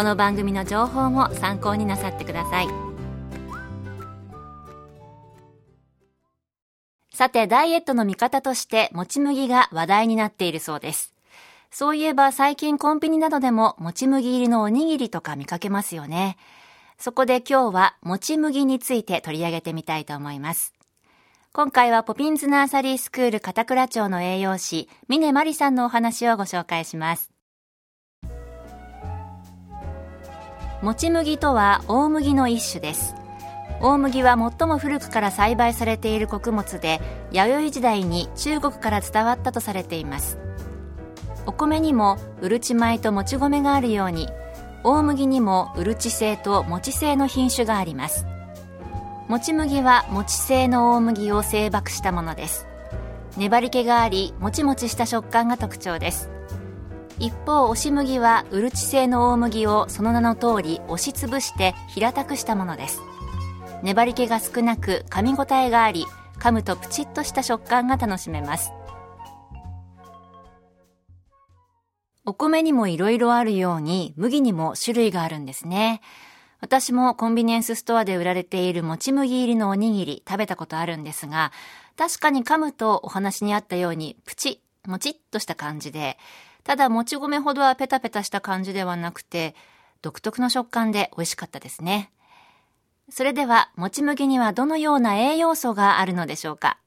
[0.00, 2.68] この番組の情報も参考になさってください。
[7.12, 11.12] さてダイエットの味方としてもち麦が話題になっているそうです。
[11.70, 16.38] そういえば最近コンビニなどでももち麦入りのおにぎりとか見かけますよね。
[16.96, 20.72] そこで今日はもち麦について取り上げてみたいと思います。
[21.52, 27.29] 今回はポピンズナーサリースクール片倉町の栄養士、峰真理さんのお話をご紹介します。
[30.82, 33.14] もち麦とは大麦の一種です。
[33.80, 37.00] 大麦は最も古くから栽培されている穀物で、
[37.32, 40.38] 弥生時代に中国から伝わったとされています。
[41.46, 44.28] お米にもうるち米ともち米があるように、
[44.84, 48.26] 大麦にもうるち製ともち製の品種があります。
[49.30, 52.66] もち麦はもち製の大麦を製箔したものです
[53.36, 56.28] 粘り気がありもちもちした食感が特徴です
[57.20, 63.02] 一方押し麦はうるち製の大麦をその名の通り押しつぶして平たくしたものです。
[63.82, 66.06] 粘り気が少なく噛み応えがあり
[66.38, 68.72] 噛むとプチッとした食感が楽しめます。
[72.24, 76.00] お米にもいろいろあるように麦にも種類があるんですね。
[76.62, 81.52] 私もコンビニエンスストアで売られているもち麦入りのおにぎり食べたことあるんですが、
[81.98, 86.16] 確かに噛むとお話にあったようにプチッ、もちっとした感じで、
[86.64, 89.54] ただもち米ほどはペタペタした感じではなくて、
[90.02, 92.10] 独特の食感で美味しかったですね。
[93.10, 96.78] それでは、もち麦にはどのような栄養素があるのでしょうか？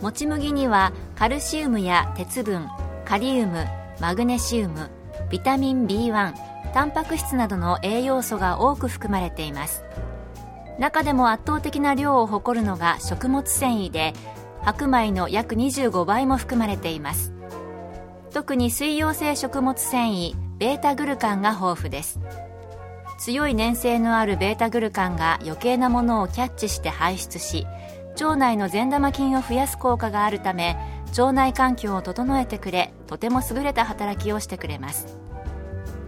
[0.00, 2.68] もち麦にはカルシウムや鉄分、
[3.04, 3.66] カリウム、
[4.00, 4.90] マグネシウム、
[5.30, 6.34] ビタミン B1
[6.72, 9.84] タンパク質などの栄養素が多く含まれています
[10.78, 14.14] 中でも圧倒的な量を誇るのが食物繊維で
[14.62, 17.32] 白米の約25倍も含まれています。
[18.32, 22.20] 特に水溶性食物繊維ベータグルカンが豊富です。
[23.18, 27.66] 強い粘性のあるベータグルカンが余計なものをキャッチして排出し
[28.14, 30.78] 腸内の善玉菌を増やす効果があるため
[31.10, 35.18] 腸内環境を整えてくれとても優れた働きをしてくれます。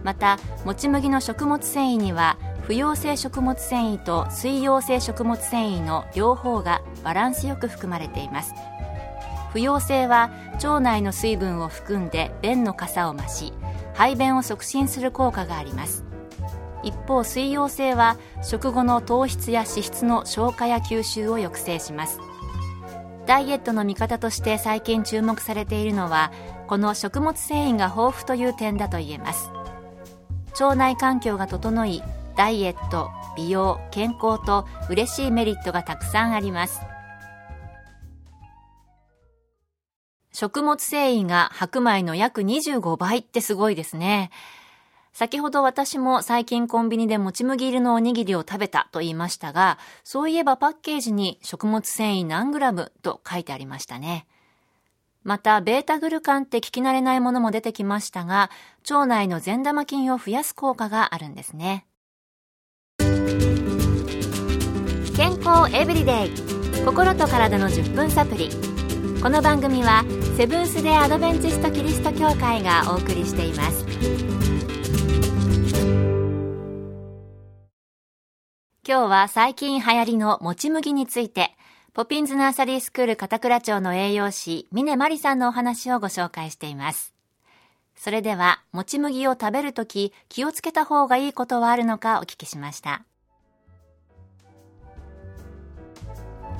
[0.03, 8.53] またもち麦の食物繊維には不溶性食物繊維と水溶性食物繊維の両方がバランスよく含まれています。
[9.51, 13.53] 不溶性は腸内の水分を含んで便の傘を増し
[13.93, 16.05] 排便を促進する効果があります。
[16.83, 22.19] 一方水溶性は食後の糖質や脂質の消化や吸収を抑制します。
[23.25, 26.31] ダイエットの見方として最近注目されているのは
[26.67, 29.49] この食物繊維が豊富という点だと言えます。
[30.53, 32.01] 腸内環境が整い
[32.35, 36.81] ダイエット美容健康と嬉しいメリットがたくさんあります
[40.31, 44.31] 食物繊維が白米の約25倍ってすごいですね
[45.13, 54.25] 先ほど私も最近コンビニでもち麦入りのおにぎりを食べたと言いましたが、そういえばパッケージに食物繊維何グラムと書いてありましたね。
[55.23, 58.49] また、ベータグルカンって聞き慣れないものも出てきましたが、
[58.89, 61.85] 腸内の善玉菌を増やす効果があるんですね。
[65.15, 66.31] 健康エブリデイ
[66.85, 68.49] 心と体の10分サプリ
[69.21, 70.03] この番組は
[70.37, 73.85] セブンス・デ・アドベンチスト・キリスト教会がお送りしています
[78.87, 81.55] 今日は最近流行りのもち麦について
[81.93, 87.13] ポピンズナーサリースクール片倉町の栄養士、峰真理さんのお話をご紹介しています。
[87.95, 93.05] それでは、もち麦を食べるとき気をつけた方がいいことはあるのかお聞きしました。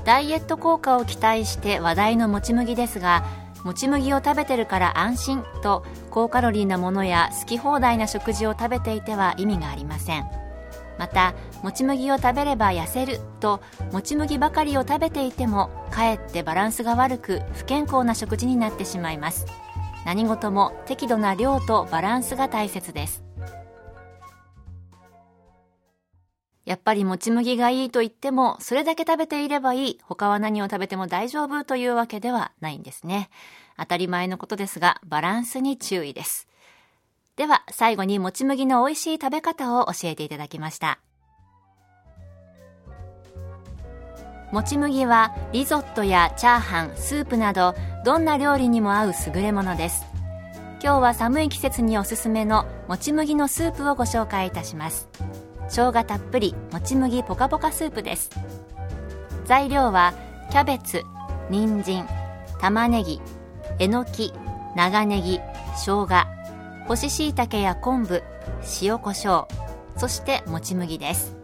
[0.04, 3.24] ダイエット効果を期待して話題のもち麦ですが、
[3.64, 10.26] もち麦を食べてるから安心と高カロリーなものや好き放題な食事を食べていては意味がありません。
[10.98, 13.60] またもち麦を食べれば痩せると
[13.90, 19.46] もち麦ばかりを食べていてもかえってバランスが悪く不健康な食事になってしまいます。
[20.04, 23.24] 何事も適度な量とバランスが大切です。
[26.64, 33.28] やっぱりもち麦がいいと言っても、それだけ食べていればいい、他は何を食べても大丈夫というわけではないんですね。
[33.76, 36.48] 当たり前のことですが、バランスに注意です。
[37.36, 41.00] では、最後にもち麦の美味しい食べ方を教えていただきました。
[44.52, 47.74] もち麦はリゾットやチャーハン、スープなど
[48.04, 50.06] どんな料理にも合う優れものです。
[50.80, 55.08] 今日は寒い季節におすすめのもち麦のスープをご紹介いたします。
[55.68, 58.30] 生姜たっぷりもち麦ポカポカスープです。
[59.44, 60.14] 材料は
[60.50, 61.02] キャベツ
[61.50, 62.06] 人参
[62.60, 63.20] 玉ねぎ
[63.78, 64.32] えのき
[64.76, 65.40] 長ネギ
[65.76, 66.08] 生姜
[66.86, 68.22] 干し椎茸や昆布
[68.82, 69.48] 塩コショウ
[69.96, 71.36] そしてもち麦です。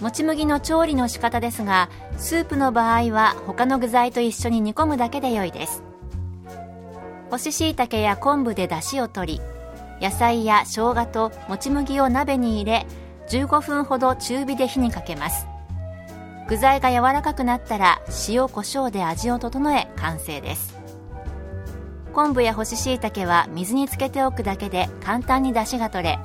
[0.00, 5.82] もち麦の調理の仕方ですがスープの場合は他の具材と一緒に煮込むだけで良いです。
[7.30, 9.40] 干し椎茸や昆布で出汁を取り
[10.04, 12.86] 野菜や生姜ともち麦を鍋に入れ
[13.30, 15.46] 15分ほど中火で火にかけます。
[16.46, 20.78] 具材が柔らかくなったら塩コショウで味を整え完成です。
[22.12, 26.18] 昆布や干し椎茸は水につけておくだけで簡単に出汁が取れ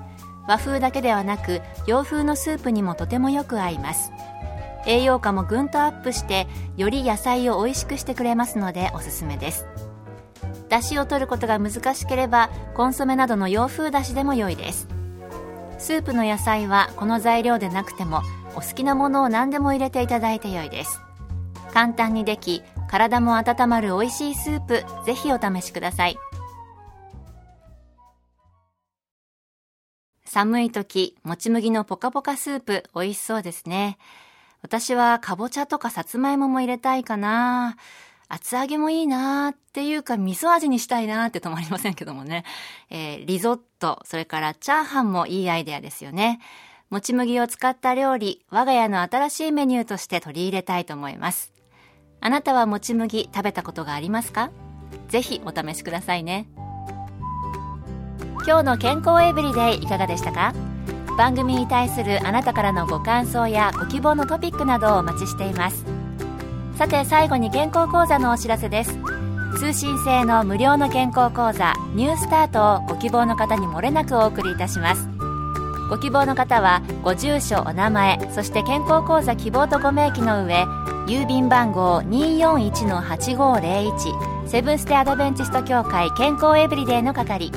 [0.46, 4.12] 和風だけではなく洋風のスープにもとてもよく合います。
[4.86, 9.66] 栄養価もぐんとアップしてより野菜を美味しくしてくれますのでおすすめです。
[10.70, 14.88] だしを取ることが難しければコンソメなどの洋風だしでも良いです。
[15.80, 18.22] スープの野菜はこの材料でなくても
[18.56, 21.02] お好きなものを何でも入れていただいて良いです。
[21.74, 26.18] 簡単にでき体も温まる美味しいスープぜひお試しください。
[30.26, 33.98] 寒い時もち麦のポカポカスープ美味しそうですね。
[34.62, 37.78] 私はかぼちゃとかさつまいもも入れたいかな。
[38.30, 42.46] 厚揚げもいいなーっていうか味噌味にしたいなーって止まりませんけどもね。
[42.92, 46.40] えー、リゾット、それからチャーハンもいいアイデアですよね。
[46.92, 51.52] もち麦を使った料理、我が家の新しいメニューとして取り入れたいと思います。
[52.22, 54.52] あなたはもち麦食べたことがありますか？
[55.08, 56.48] ぜひお試しくださいね。
[58.46, 60.54] 今日の健康エブリデイいかがでしたか？
[61.18, 65.84] 番組に対するあなたからのご感想やご希望のトピックなどをお待ちしています。
[66.80, 68.98] さて最後に健康講座のお知らせです。
[69.58, 75.10] 通信制の無料の健康講座ニュースタートをご希望の方にもれなくお送りいたします。
[75.90, 80.64] ご希望の方はご住所お名前そして健康講座希望とご明記の上
[81.06, 87.52] 郵便番号241-8501セブンステアドベンチスト協会健康エブリデイの係。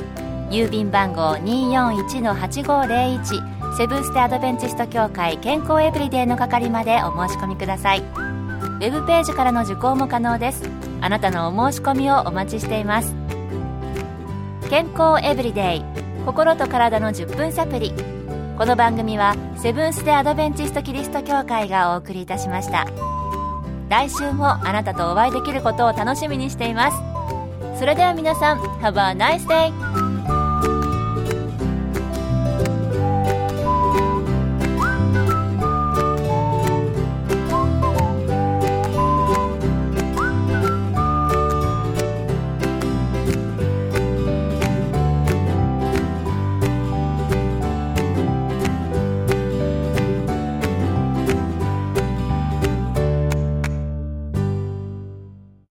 [0.49, 8.32] 郵便番号241-8501セブンステアドベンチスト協会健康エブリデイの係までお申し込みください。
[8.63, 10.69] ウェブページからの受講も可能です。
[11.01, 13.13] あなたのお申し込みをお待ちしています。
[14.69, 15.85] 健康エブリデイ。
[16.25, 17.93] 心と体の10分サプリ
[18.57, 22.87] この番組はセブンス・デ・アドベンチスト・キリスト教会がお送りいたしました。
[23.89, 27.77] 来週もあなたとお会いできることを楽しみにしています。
[27.79, 30.12] それでは皆さん Have a nice day!